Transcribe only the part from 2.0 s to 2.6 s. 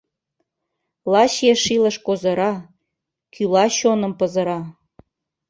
козыра,